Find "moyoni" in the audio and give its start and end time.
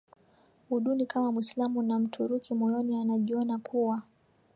2.53-2.95